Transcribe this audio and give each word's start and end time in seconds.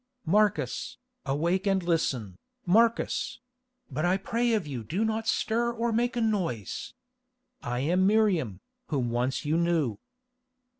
"Marcus, 0.25 0.97
awake 1.27 1.67
and 1.67 1.83
listen, 1.83 2.39
Marcus; 2.65 3.39
but 3.91 4.03
I 4.03 4.17
pray 4.17 4.53
of 4.55 4.65
you 4.65 4.83
do 4.83 5.05
not 5.05 5.27
stir 5.27 5.71
or 5.71 5.91
make 5.93 6.15
a 6.15 6.21
noise. 6.21 6.95
I 7.61 7.81
am 7.81 8.07
Miriam, 8.07 8.61
whom 8.87 9.11
once 9.11 9.45
you 9.45 9.57
knew." 9.57 9.99